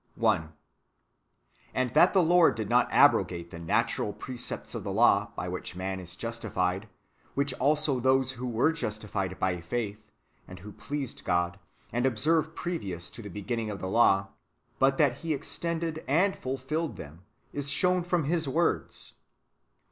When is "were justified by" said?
8.47-9.61